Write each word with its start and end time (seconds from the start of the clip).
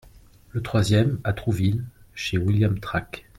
Le 0.49 0.63
troisième, 0.63 1.19
à 1.23 1.31
Trouville, 1.31 1.85
chez 2.15 2.39
William 2.39 2.79
Track. 2.79 3.27